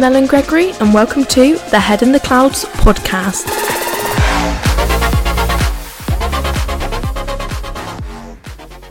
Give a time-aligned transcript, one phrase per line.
[0.00, 3.44] I'm Ellen Gregory, and welcome to the Head in the Clouds podcast.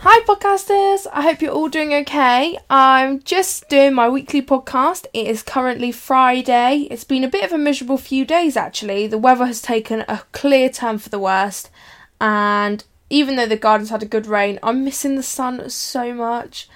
[0.02, 1.08] Hi, podcasters!
[1.12, 2.59] I hope you're all doing okay.
[2.70, 5.08] I'm just doing my weekly podcast.
[5.12, 6.88] It is currently Friday.
[6.91, 9.07] It's been a bit of a miserable few days, actually.
[9.07, 11.71] The weather has taken a clear turn for the worst,
[12.21, 16.70] and even though the gardens had a good rain, I'm missing the sun so much,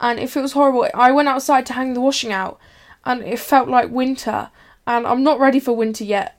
[0.00, 0.88] and it feels horrible.
[0.92, 2.58] I went outside to hang the washing out
[3.06, 4.50] and it felt like winter.
[4.86, 6.38] And I'm not ready for winter yet.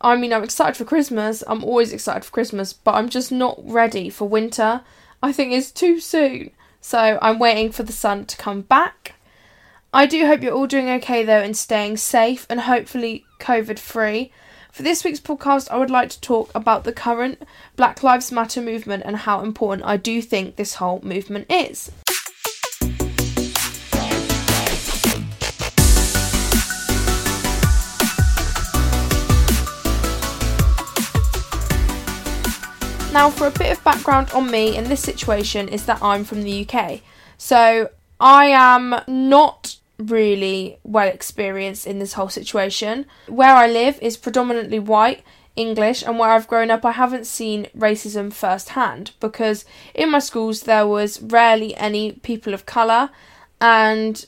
[0.00, 1.42] I mean, I'm excited for Christmas.
[1.46, 4.82] I'm always excited for Christmas, but I'm just not ready for winter.
[5.22, 6.50] I think it's too soon.
[6.80, 9.14] So I'm waiting for the sun to come back.
[9.92, 14.30] I do hope you're all doing okay though and staying safe and hopefully COVID free.
[14.70, 17.42] For this week's podcast, I would like to talk about the current
[17.74, 21.90] Black Lives Matter movement and how important I do think this whole movement is.
[33.18, 36.44] Now, for a bit of background on me in this situation, is that I'm from
[36.44, 37.00] the UK.
[37.36, 43.06] So I am not really well experienced in this whole situation.
[43.26, 45.24] Where I live is predominantly white.
[45.56, 49.64] English and where I've grown up, I haven't seen racism firsthand because
[49.96, 53.10] in my schools there was rarely any people of colour,
[53.60, 54.26] and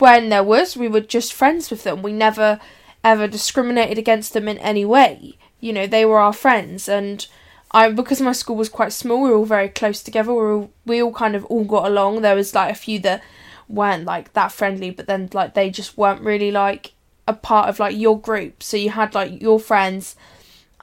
[0.00, 2.02] when there was, we were just friends with them.
[2.02, 2.58] We never
[3.04, 5.38] ever discriminated against them in any way.
[5.60, 7.24] You know, they were our friends, and
[7.74, 10.32] I because my school was quite small, we were all very close together.
[10.32, 12.22] We all we all kind of all got along.
[12.22, 13.22] There was like a few that
[13.68, 16.92] weren't like that friendly, but then like they just weren't really like
[17.26, 18.62] a part of like your group.
[18.62, 20.14] So you had like your friends,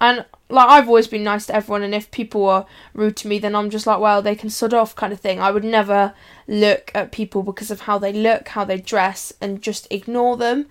[0.01, 1.81] and like I've always been nice to everyone.
[1.81, 4.73] And if people are rude to me, then I'm just like, well, they can sod
[4.73, 5.39] off, kind of thing.
[5.39, 6.13] I would never
[6.45, 10.67] look at people because of how they look, how they dress, and just ignore them.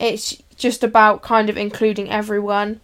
[0.00, 2.80] It's just about kind of including everyone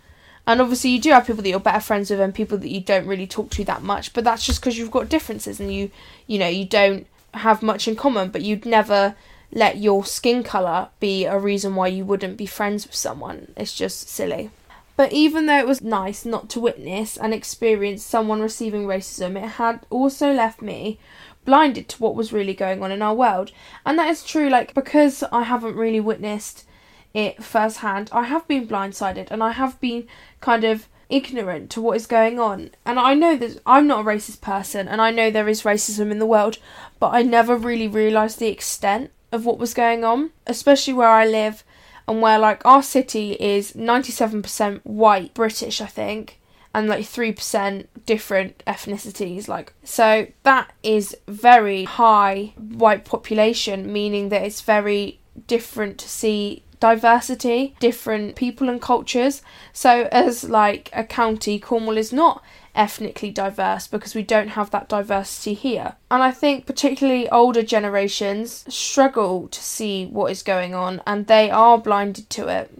[0.48, 2.80] and obviously, you do have people that you're better friends with and people that you
[2.80, 4.14] don't really talk to that much.
[4.14, 5.90] But that's just because you've got differences and you,
[6.26, 8.30] you know, you don't have much in common.
[8.30, 9.14] But you'd never
[9.52, 13.52] let your skin colour be a reason why you wouldn't be friends with someone.
[13.58, 14.48] It's just silly.
[14.96, 19.50] But even though it was nice not to witness and experience someone receiving racism, it
[19.50, 20.98] had also left me
[21.44, 23.52] blinded to what was really going on in our world.
[23.84, 26.64] And that is true, like, because I haven't really witnessed
[27.14, 30.06] it firsthand, I have been blindsided and I have been
[30.40, 32.70] kind of ignorant to what is going on.
[32.84, 36.10] And I know that I'm not a racist person and I know there is racism
[36.10, 36.58] in the world,
[37.00, 41.26] but I never really realised the extent of what was going on, especially where I
[41.26, 41.64] live
[42.06, 46.38] and where like our city is 97% white British, I think,
[46.74, 54.42] and like 3% different ethnicities like so that is very high white population meaning that
[54.42, 59.42] it's very different to see diversity, different people and cultures.
[59.72, 62.42] So, as like a county, Cornwall is not
[62.74, 65.96] ethnically diverse because we don't have that diversity here.
[66.10, 71.50] And I think particularly older generations struggle to see what is going on and they
[71.50, 72.72] are blinded to it.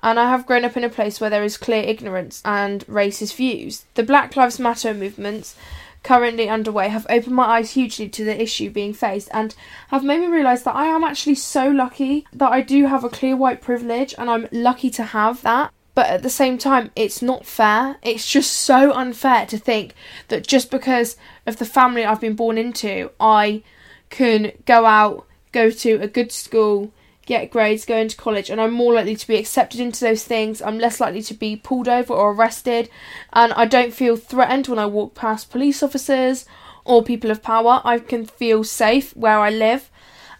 [0.00, 3.34] And I have grown up in a place where there is clear ignorance and racist
[3.34, 3.84] views.
[3.94, 5.56] The Black Lives Matter movements
[6.02, 9.54] currently underway have opened my eyes hugely to the issue being faced and
[9.88, 13.08] have made me realise that I am actually so lucky that I do have a
[13.08, 15.72] clear white privilege and I'm lucky to have that.
[15.94, 17.96] But at the same time, it's not fair.
[18.02, 19.94] It's just so unfair to think
[20.28, 23.64] that just because of the family I've been born into, I
[24.08, 26.92] can go out, go to a good school,
[27.28, 30.62] get grades, go into college, and I'm more likely to be accepted into those things.
[30.62, 32.88] I'm less likely to be pulled over or arrested,
[33.34, 36.46] and I don't feel threatened when I walk past police officers
[36.86, 37.82] or people of power.
[37.84, 39.90] I can feel safe where I live,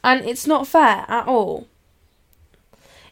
[0.03, 1.69] and it's not fair at all.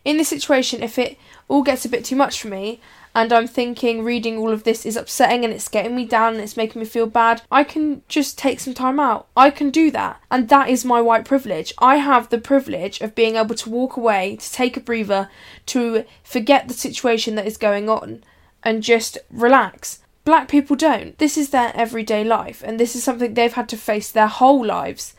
[0.05, 2.81] In this situation, if it all gets a bit too much for me,
[3.17, 6.43] and I'm thinking reading all of this is upsetting and it's getting me down and
[6.43, 9.27] it's making me feel bad, I can just take some time out.
[9.35, 10.21] I can do that.
[10.31, 11.73] And that is my white privilege.
[11.79, 15.31] I have the privilege of being able to walk away, to take a breather,
[15.65, 18.23] to forget the situation that is going on
[18.63, 20.01] and just relax.
[20.27, 21.17] Black people don't.
[21.17, 24.62] This is their everyday life, and this is something they've had to face their whole
[24.62, 25.15] lives.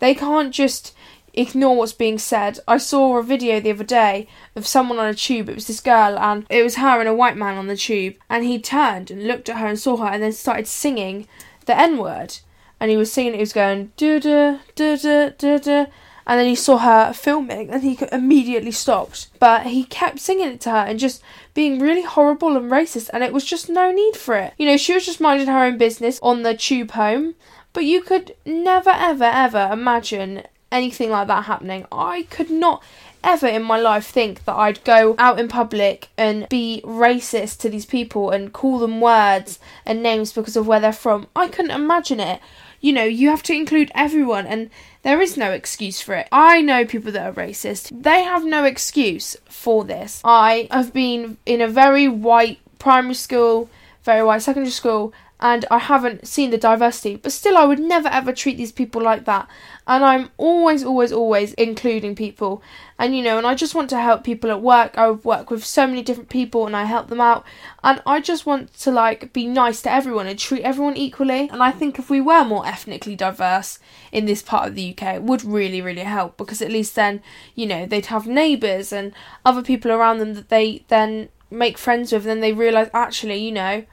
[0.00, 0.94] They can't just
[1.40, 2.58] ignore what's being said.
[2.66, 5.48] I saw a video the other day of someone on a tube.
[5.48, 8.16] It was this girl, and it was her and a white man on the tube.
[8.28, 11.26] And he turned and looked at her and saw her, and then started singing
[11.66, 12.38] the N word.
[12.80, 13.34] And he was singing.
[13.34, 15.86] It, he was going da da da da da da.
[16.26, 19.28] And then he saw her filming, and he immediately stopped.
[19.38, 21.22] But he kept singing it to her and just
[21.54, 23.08] being really horrible and racist.
[23.12, 24.52] And it was just no need for it.
[24.58, 27.34] You know, she was just minding her own business on the tube home.
[27.72, 31.86] But you could never, ever, ever imagine anything like that happening.
[31.90, 32.82] I could not
[33.24, 37.68] ever in my life think that I'd go out in public and be racist to
[37.68, 41.26] these people and call them words and names because of where they're from.
[41.34, 42.40] I couldn't imagine it.
[42.80, 44.70] You know, you have to include everyone, and
[45.02, 46.28] there is no excuse for it.
[46.30, 50.20] I know people that are racist, they have no excuse for this.
[50.24, 53.68] I have been in a very white primary school,
[54.04, 58.08] very white secondary school, and I haven't seen the diversity, but still, I would never
[58.08, 59.48] ever treat these people like that.
[59.88, 62.62] And I'm always, always, always including people.
[62.98, 64.98] And you know, and I just want to help people at work.
[64.98, 67.46] I work with so many different people and I help them out.
[67.82, 71.48] And I just want to like be nice to everyone and treat everyone equally.
[71.48, 73.78] And I think if we were more ethnically diverse
[74.12, 77.22] in this part of the UK, it would really, really help because at least then,
[77.54, 82.12] you know, they'd have neighbours and other people around them that they then make friends
[82.12, 82.22] with.
[82.22, 83.84] And then they realise, actually, you know,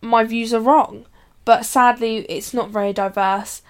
[0.00, 1.04] my views are wrong.
[1.44, 3.60] But sadly, it's not very diverse,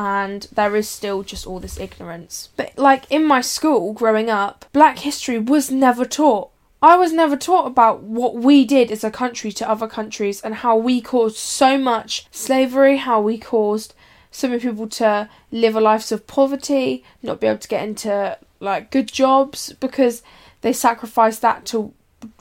[0.00, 2.48] and there is still just all this ignorance.
[2.56, 6.48] But, like, in my school growing up, black history was never taught.
[6.80, 10.54] I was never taught about what we did as a country to other countries and
[10.54, 13.92] how we caused so much slavery, how we caused
[14.30, 18.38] so many people to live a life of poverty, not be able to get into
[18.58, 20.22] like good jobs because
[20.62, 21.92] they sacrificed that to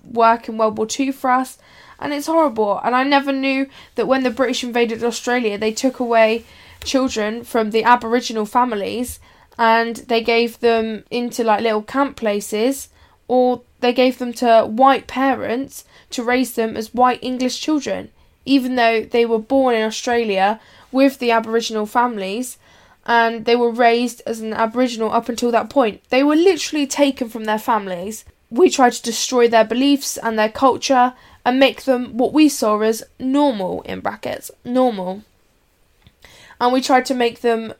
[0.09, 1.57] work in World War Two for us
[2.00, 2.79] and it's horrible.
[2.85, 6.45] And I never knew that when the British invaded Australia, they took away
[6.84, 9.20] children from the Aboriginal families
[9.58, 12.90] and they gave them into like little camp places
[13.28, 18.10] or they gave them to white parents to raise them as white English children,
[18.46, 20.60] even though they were born in Australia
[20.92, 22.58] with the Aboriginal families
[23.06, 26.02] and they were raised as an Aboriginal up until that point.
[26.10, 28.26] They were literally taken from their families.
[28.50, 31.14] We tried to destroy their beliefs and their culture
[31.46, 35.24] and make them what we saw as normal in brackets normal
[36.59, 37.73] and we tried to make them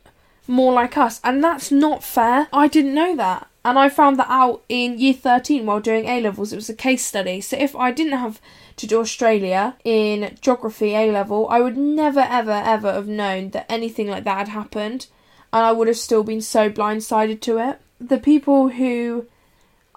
[0.48, 1.20] more like us.
[1.24, 2.48] And that's not fair.
[2.52, 3.48] I didn't know that.
[3.64, 6.54] And i found that out in year 13 while doing a levels.
[6.54, 7.42] It was a case study.
[7.42, 8.42] So if i didn't have
[8.78, 13.70] to do australia in geography a level i would never ever ever have known that
[13.70, 15.08] anything like that had happened.
[15.52, 17.82] And i would have still been so blindsided to it.
[18.00, 19.28] The people who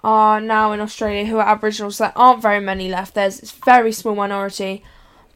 [0.03, 1.97] are now in Australia who are Aboriginals.
[1.97, 3.15] There aren't very many left.
[3.15, 4.83] There's a very small minority,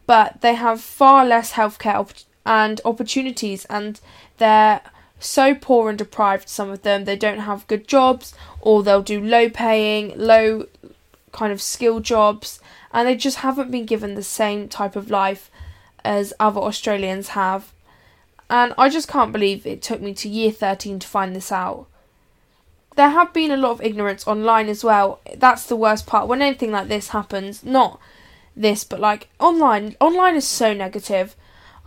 [0.05, 1.95] but they have far less healthcare
[2.47, 3.99] and opportunities, and
[4.39, 4.81] they're
[5.19, 6.49] so poor and deprived.
[6.49, 10.65] Some of them they don't have good jobs, or they'll do low paying, low
[11.31, 12.59] kind of skill jobs,
[12.91, 15.51] and they just haven't been given the same type of life
[16.03, 17.71] as other Australians have.
[18.49, 21.88] And I just can't believe it took me to year 13 to find this out
[22.97, 25.21] there have been a lot of ignorance online as well.
[25.35, 26.27] That's the worst part.
[26.27, 27.99] When anything like this happens, not
[28.55, 31.35] this, but like online, online is so negative.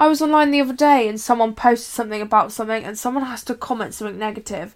[0.00, 3.44] I was online the other day and someone posted something about something and someone has
[3.44, 4.75] to comment something negative.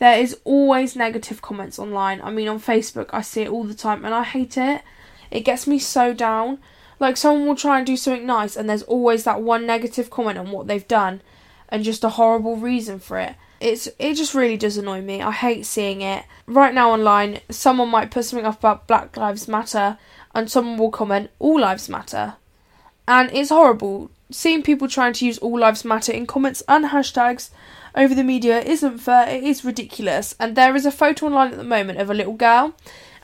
[0.00, 2.20] There is always negative comments online.
[2.20, 4.82] I mean, on Facebook, I see it all the time and I hate it.
[5.30, 6.58] It gets me so down.
[7.00, 10.36] Like, someone will try and do something nice and there's always that one negative comment
[10.36, 11.22] on what they've done
[11.70, 13.34] and just a horrible reason for it.
[13.60, 15.22] It's it just really does annoy me.
[15.22, 16.26] I hate seeing it.
[16.46, 19.96] Right now online, someone might put something up about Black Lives Matter
[20.34, 22.34] and someone will comment All Lives Matter.
[23.08, 24.10] And it's horrible.
[24.30, 27.50] Seeing people trying to use All Lives Matter in comments and hashtags
[27.94, 30.34] over the media isn't fair, it is ridiculous.
[30.40, 32.74] And there is a photo online at the moment of a little girl,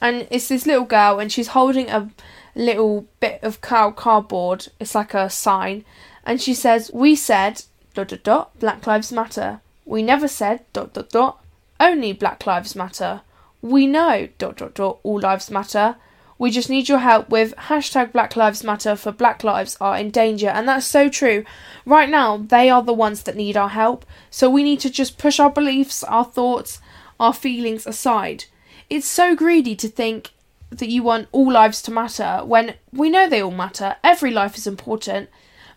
[0.00, 2.10] and it's this little girl, and she's holding a
[2.54, 5.84] little bit of cardboard, it's like a sign,
[6.24, 7.62] and she says, We said,
[7.94, 9.60] dot dot dot, Black Lives Matter.
[9.84, 11.42] We never said dot dot dot
[11.80, 13.22] only Black Lives Matter.
[13.60, 15.96] We know dot dot dot all lives matter.
[16.42, 20.10] We just need your help with hashtag Black Lives Matter for Black Lives are in
[20.10, 20.48] danger.
[20.48, 21.44] And that's so true.
[21.86, 24.04] Right now, they are the ones that need our help.
[24.28, 26.80] So we need to just push our beliefs, our thoughts,
[27.20, 28.46] our feelings aside.
[28.90, 30.30] It's so greedy to think
[30.70, 33.94] that you want all lives to matter when we know they all matter.
[34.02, 35.28] Every life is important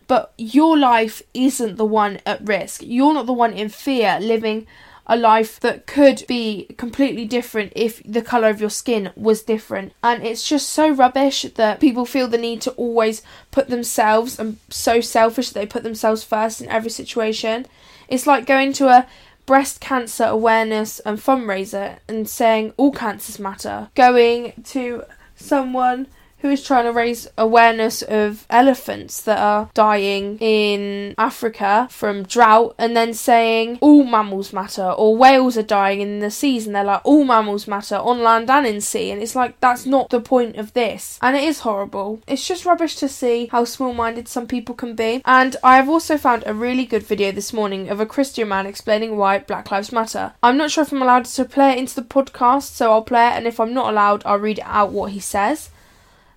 [0.08, 2.80] but your life isn't the one at risk.
[2.84, 4.66] You're not the one in fear living
[5.06, 9.92] a life that could be completely different if the colour of your skin was different.
[10.02, 14.58] And it's just so rubbish that people feel the need to always put themselves and
[14.68, 17.66] so selfish that they put themselves first in every situation.
[18.08, 19.06] It's like going to a
[19.46, 25.04] breast cancer awareness and fundraiser and saying all cancers matter, going to
[25.36, 32.22] someone who is trying to raise awareness of elephants that are dying in Africa from
[32.24, 36.76] drought and then saying all mammals matter or whales are dying in the seas and
[36.76, 39.10] they're like all mammals matter on land and in sea.
[39.10, 41.18] And it's like that's not the point of this.
[41.22, 42.20] And it is horrible.
[42.26, 45.22] It's just rubbish to see how small-minded some people can be.
[45.24, 48.66] And I have also found a really good video this morning of a Christian man
[48.66, 50.34] explaining why Black Lives Matter.
[50.42, 53.26] I'm not sure if I'm allowed to play it into the podcast so I'll play
[53.28, 55.70] it and if I'm not allowed I'll read out what he says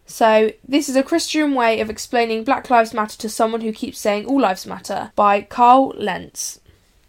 [0.10, 4.02] so, this is a Christian way of explaining Black Lives Matter to someone who keeps
[4.02, 6.60] saying All Lives Matter by Carl Lentz.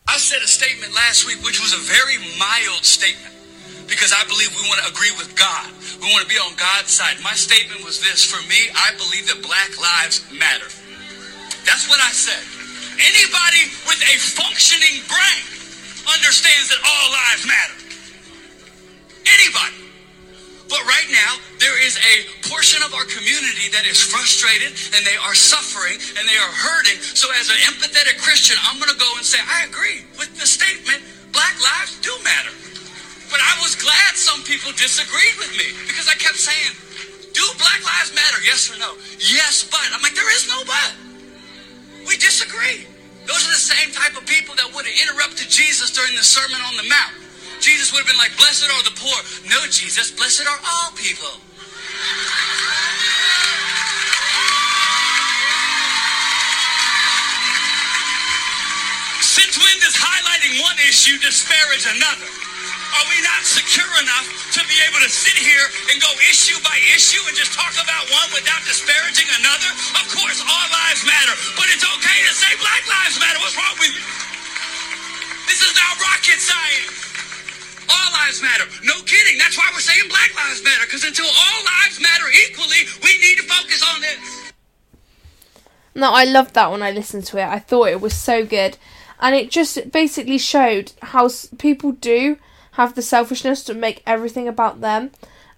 [0.07, 3.33] I said a statement last week which was a very mild statement
[3.88, 5.73] because I believe we want to agree with God.
[6.04, 7.16] We want to be on God's side.
[7.25, 10.69] My statement was this for me, I believe that black lives matter.
[11.64, 12.45] That's what I said.
[13.00, 15.42] Anybody with a functioning brain
[16.04, 17.76] understands that all lives matter.
[19.25, 19.88] Anybody.
[20.69, 21.35] But right now,
[21.90, 22.16] is a
[22.47, 27.02] portion of our community that is frustrated and they are suffering and they are hurting.
[27.02, 30.47] So, as an empathetic Christian, I'm going to go and say, I agree with the
[30.47, 31.02] statement
[31.35, 32.54] black lives do matter.
[33.26, 36.78] But I was glad some people disagreed with me because I kept saying,
[37.35, 38.38] Do black lives matter?
[38.47, 38.94] Yes or no?
[39.18, 39.82] Yes, but.
[39.90, 40.90] I'm like, there is no but.
[42.06, 42.87] We disagree.
[43.26, 46.59] Those are the same type of people that would have interrupted Jesus during the Sermon
[46.70, 47.14] on the Mount.
[47.59, 49.18] Jesus would have been like, Blessed are the poor.
[49.50, 51.50] No, Jesus, blessed are all people.
[59.40, 62.28] Since when does highlighting one issue disparage another?
[62.28, 66.76] Are we not secure enough to be able to sit here and go issue by
[66.92, 69.70] issue and just talk about one without disparaging another?
[69.97, 73.40] Of course, all lives matter, but it's okay to say Black Lives Matter.
[73.40, 74.04] What's wrong with you?
[75.49, 77.00] This is not rocket science.
[77.88, 78.68] All lives matter.
[78.85, 79.40] No kidding.
[79.40, 83.40] That's why we're saying Black Lives Matter, because until all lives matter equally, we need
[83.40, 84.52] to focus on this.
[85.97, 87.49] No, I loved that when I listened to it.
[87.49, 88.76] I thought it was so good.
[89.21, 92.39] And it just basically showed how people do
[92.73, 95.11] have the selfishness to make everything about them.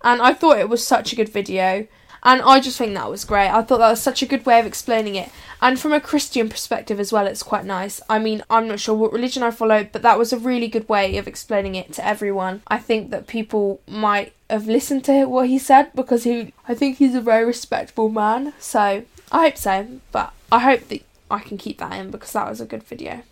[0.02, 1.87] And I thought it was such a good video.
[2.25, 3.49] And I just think that was great.
[3.49, 5.31] I thought that was such a good way of explaining it.
[5.61, 8.00] And from a Christian perspective as well, it's quite nice.
[8.09, 10.88] I mean, I'm not sure what religion I follow, but that was a really good
[10.88, 12.62] way of explaining it to everyone.
[12.69, 16.99] I think that people might have listened to what he said because he I think
[16.99, 18.54] he's a very respectable man.
[18.59, 19.88] So I hope so.
[20.12, 23.23] But I hope that I can keep that in because that was a good video.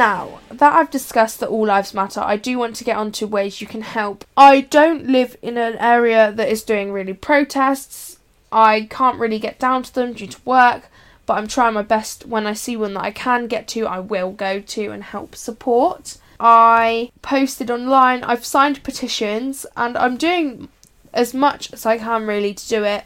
[0.00, 3.26] Now, that I've discussed that all lives matter, I do want to get on to
[3.26, 4.24] ways you can help.
[4.34, 8.18] I don't live in an area that is doing really protests.
[8.50, 10.88] I can't really get down to them due to work,
[11.26, 13.98] but I'm trying my best when I see one that I can get to, I
[13.98, 16.16] will go to and help support.
[16.40, 20.70] I posted online, I've signed petitions, and I'm doing
[21.12, 23.04] as much as I can really to do it.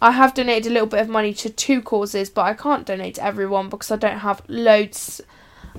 [0.00, 3.16] I have donated a little bit of money to two causes, but I can't donate
[3.16, 5.20] to everyone because I don't have loads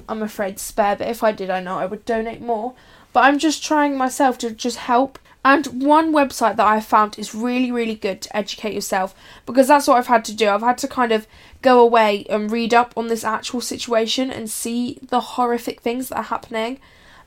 [0.09, 2.73] I'm afraid, spare, but if I did, I know I would donate more.
[3.13, 5.17] But I'm just trying myself to just help.
[5.43, 9.87] And one website that I found is really, really good to educate yourself because that's
[9.87, 10.49] what I've had to do.
[10.49, 11.27] I've had to kind of
[11.61, 16.17] go away and read up on this actual situation and see the horrific things that
[16.17, 16.79] are happening.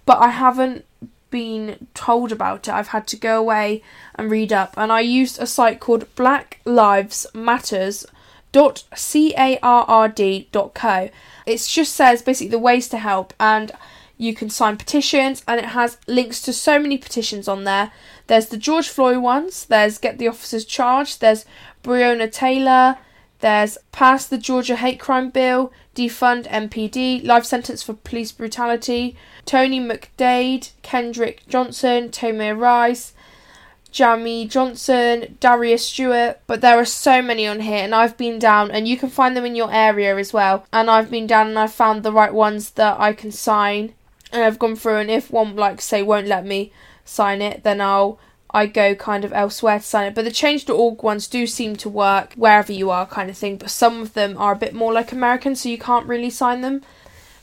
[0.05, 0.85] But I haven't
[1.31, 2.75] been told about it.
[2.75, 3.83] I've had to go away
[4.15, 4.75] and read up.
[4.77, 8.07] And I used a site called Black Lives Matters
[8.53, 8.85] dot
[10.75, 11.11] co.
[11.47, 13.73] It just says basically the ways to help, and
[14.17, 17.91] you can sign petitions, and it has links to so many petitions on there.
[18.29, 21.45] There's the George Floyd ones, there's Get the Officers Charged, there's
[21.83, 22.99] Breonna Taylor,
[23.41, 29.81] there's Pass the Georgia Hate Crime Bill, Defund MPD, Life Sentence for Police Brutality, Tony
[29.81, 33.13] McDade, Kendrick Johnson, Tamir Rice,
[33.93, 38.71] Jamie Johnson, Darius Stewart, but there are so many on here, and I've been down,
[38.71, 40.67] and you can find them in your area as well.
[40.73, 43.95] And I've been down and I've found the right ones that I can sign,
[44.33, 44.97] and I've gone through.
[44.97, 46.73] And if one, like, say, won't let me
[47.05, 48.19] sign it, then I'll
[48.55, 50.15] I go kind of elsewhere to sign it.
[50.15, 53.57] But the change.org ones do seem to work wherever you are, kind of thing.
[53.57, 56.61] But some of them are a bit more like American, so you can't really sign
[56.61, 56.83] them.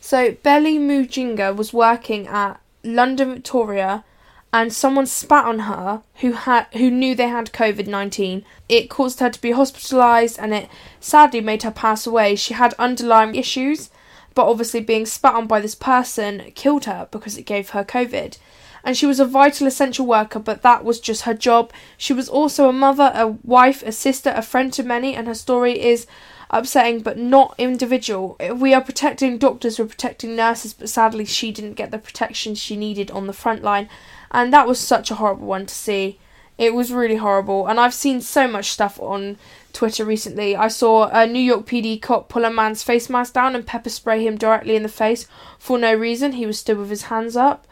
[0.01, 4.03] So Belly Mujinga was working at London Victoria
[4.51, 8.45] and someone spat on her who had who knew they had COVID nineteen.
[8.67, 12.35] It caused her to be hospitalised and it sadly made her pass away.
[12.35, 13.89] She had underlying issues,
[14.33, 18.37] but obviously being spat on by this person killed her because it gave her COVID.
[18.83, 21.71] and she was a vital essential worker, but that was just her job.
[21.97, 25.35] She was also a mother, a wife, a sister, a friend to many, and her
[25.35, 26.07] story is
[26.49, 28.37] upsetting but not individual.
[28.55, 32.75] We are protecting doctors, we're protecting nurses, but sadly she didn't get the protection she
[32.75, 33.89] needed on the front line,
[34.31, 36.19] and that was such a horrible one to see.
[36.57, 39.37] It was really horrible, and I've seen so much stuff on
[39.71, 40.57] Twitter recently.
[40.57, 43.89] I saw a New York PD cop pull a man's face mask down and pepper
[43.89, 45.25] spray him directly in the face
[45.57, 46.33] for no reason.
[46.33, 47.65] He was still with his hands up.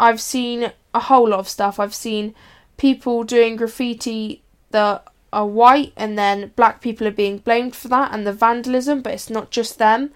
[0.00, 1.78] I've seen a whole lot of stuff.
[1.78, 2.34] I've seen
[2.76, 8.12] people doing graffiti that are white, and then black people are being blamed for that
[8.12, 10.12] and the vandalism, but it's not just them.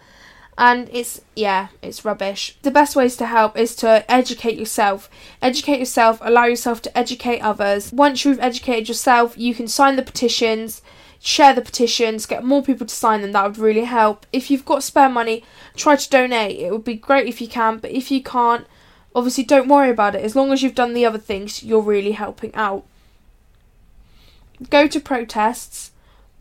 [0.56, 2.56] And it's, yeah, it's rubbish.
[2.62, 5.08] The best ways to help is to educate yourself.
[5.40, 7.92] Educate yourself, allow yourself to educate others.
[7.92, 10.82] Once you've educated yourself, you can sign the petitions
[11.20, 13.32] share the petitions, get more people to sign them.
[13.32, 14.26] That would really help.
[14.32, 15.44] If you've got spare money,
[15.76, 16.58] try to donate.
[16.58, 18.66] It would be great if you can, but if you can't,
[19.14, 20.25] obviously don't worry about it.
[20.25, 22.84] As long as you've done the other things, you're really helping out.
[24.71, 25.93] Go to protests,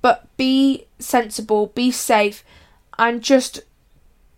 [0.01, 2.43] but be sensible, be safe,
[2.97, 3.61] and just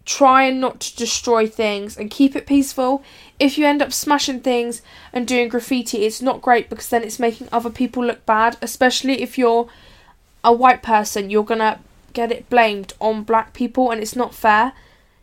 [0.06, 3.04] try and not to destroy things and keep it peaceful.
[3.40, 4.82] If you end up smashing things
[5.14, 9.22] and doing graffiti, it's not great because then it's making other people look bad, especially
[9.22, 9.70] if you're
[10.44, 11.80] a white person, you're gonna
[12.14, 14.74] get it blamed on black people, and it's not fair.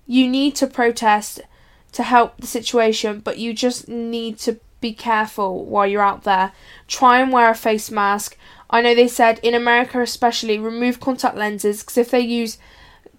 [0.07, 1.41] You need to protest
[1.93, 6.53] to help the situation, but you just need to be careful while you're out there.
[6.87, 8.37] Try and wear a face mask.
[8.69, 12.59] I know they said in America, especially, remove contact lenses because if they use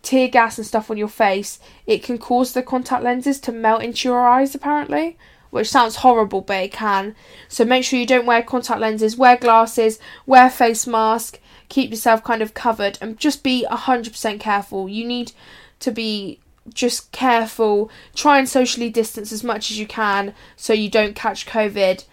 [0.02, 3.82] tear gas and stuff on your face, it can cause the contact lenses to melt
[3.82, 5.18] into your eyes, apparently.
[5.50, 7.16] Which sounds horrible, but it can.
[7.48, 12.24] So make sure you don't wear contact lenses, wear glasses, wear face mask, keep yourself
[12.24, 14.90] kind of covered and just be 100% careful.
[14.90, 15.32] You need
[15.80, 16.40] to be
[16.74, 21.46] just careful, try and socially distance as much as you can so you don't catch
[21.46, 22.04] COVID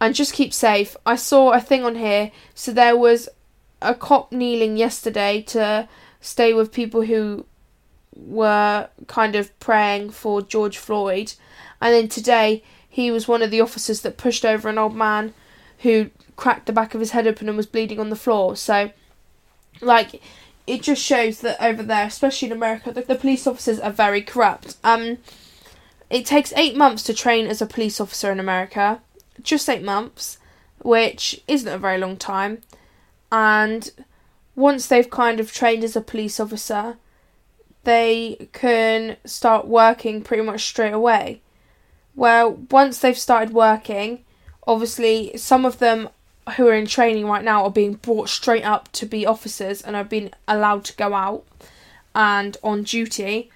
[0.00, 0.96] and just keep safe.
[1.06, 3.28] I saw a thing on here, so there was
[3.80, 5.88] a cop kneeling yesterday to
[6.20, 7.46] stay with people who
[8.14, 11.34] were kind of praying for George Floyd,
[11.80, 15.34] and then today he was one of the officers that pushed over an old man
[15.78, 18.54] who cracked the back of his head open and was bleeding on the floor.
[18.56, 18.90] So,
[19.80, 20.20] like,
[20.66, 24.22] it just shows that over there, especially in America, the, the police officers are very
[24.22, 24.76] corrupt.
[24.84, 25.18] Um,
[26.08, 29.00] it takes eight months to train as a police officer in America,
[29.42, 30.38] just eight months,
[30.80, 32.60] which isn't a very long time.
[33.30, 33.90] And
[34.54, 36.96] once they've kind of trained as a police officer,
[37.84, 41.40] they can start working pretty much straight away.
[42.14, 44.24] Well, once they've started working,
[44.66, 46.10] obviously some of them
[46.56, 49.94] who are in training right now are being brought straight up to be officers and
[49.94, 51.44] are being allowed to go out
[52.14, 53.50] and on duty.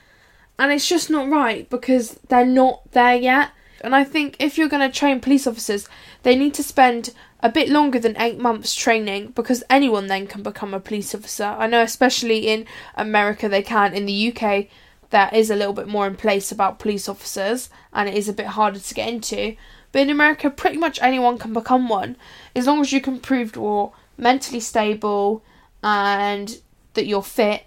[0.59, 3.51] And it's just not right because they're not there yet.
[3.83, 5.89] And I think if you're going to train police officers,
[6.23, 10.43] they need to spend a bit longer than eight months training because anyone then can
[10.43, 11.45] become a police officer.
[11.45, 13.93] I know, especially in America, they can.
[13.93, 14.67] In the UK,
[15.11, 18.33] there is a little bit more in place about police officers and it is a
[18.33, 19.57] bit harder to get into.
[19.93, 22.17] But in America, pretty much anyone can become one
[22.55, 25.43] as long as you can prove you're mentally stable
[25.83, 26.59] and
[26.95, 27.67] that you're fit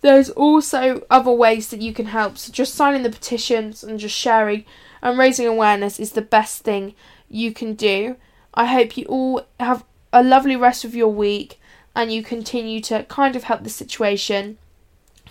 [0.01, 2.39] There's also other ways that you can help.
[2.39, 4.65] So just signing the petitions and just sharing
[5.03, 6.95] and raising awareness is the best thing
[7.29, 8.17] you can do.
[8.55, 11.61] I hope you all have a lovely rest of your week
[11.95, 14.59] and you continue to kind of help the situation.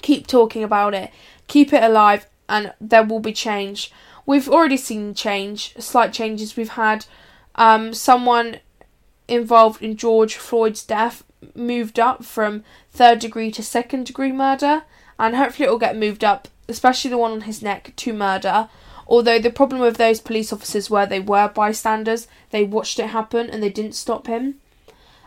[0.01, 1.11] Keep talking about it,
[1.47, 3.91] keep it alive, and there will be change.
[4.25, 6.55] We've already seen change, slight changes.
[6.55, 7.05] We've had
[7.55, 8.59] um, someone
[9.27, 11.23] involved in George Floyd's death
[11.55, 14.83] moved up from third degree to second degree murder,
[15.19, 18.69] and hopefully it will get moved up, especially the one on his neck, to murder.
[19.07, 23.49] Although the problem with those police officers were they were bystanders, they watched it happen
[23.49, 24.55] and they didn't stop him.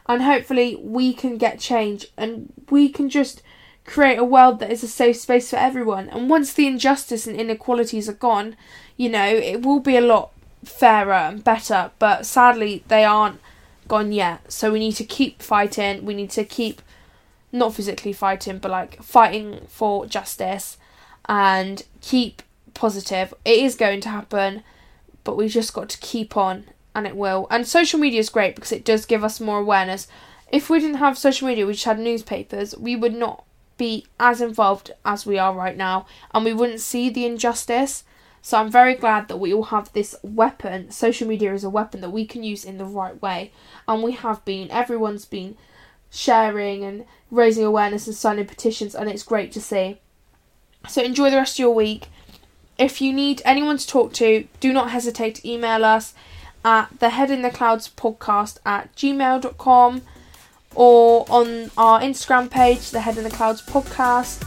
[0.07, 3.43] And hopefully we can get change and we can just
[3.87, 6.09] create a world that is a safe space for everyone.
[6.11, 8.57] And once the injustice and inequalities are gone,
[8.97, 10.33] you know, it will be a lot
[10.65, 11.91] fairer and better.
[11.99, 13.41] But sadly, they aren't
[13.91, 14.51] gone yet.
[14.51, 16.07] So we need to keep fighting.
[16.07, 16.81] We need to keep
[17.51, 20.79] not physically fighting, but like fighting for justice
[21.29, 23.35] and keep positive.
[23.45, 24.63] It is going to happen,
[25.25, 27.49] but we just got to keep on and it will.
[27.51, 30.07] And social media is great because it does give us more awareness.
[30.53, 33.45] If we didn't have social media, we just had newspapers, we would not
[33.77, 38.05] be as involved as we are right now and we wouldn't see the injustice.
[38.43, 40.91] So I'm very glad that we all have this weapon.
[40.91, 43.53] Social media is a weapon that we can use in the right way.
[43.87, 45.57] And we have been, everyone's been
[46.11, 50.01] sharing and raising awareness and signing petitions, and it's great to see.
[50.89, 52.07] So enjoy the rest of your week.
[52.79, 56.15] If you need anyone to talk to, do not hesitate to email us
[56.65, 60.03] at the Head in the Clouds podcast at gmail.com
[60.75, 64.47] or on our Instagram page, the Head in the Clouds podcast.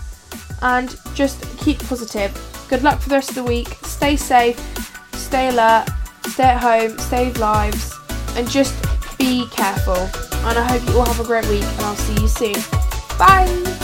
[0.63, 3.67] And just keep positive Good luck for the rest of the week.
[3.83, 4.57] Stay safe,
[5.13, 5.85] stay alert,
[6.25, 7.93] stay at home, save lives,
[8.35, 8.73] and just
[9.19, 10.09] be careful.
[10.47, 12.55] And I hope you all have a great week, and I'll see you soon.
[13.19, 13.82] Bye!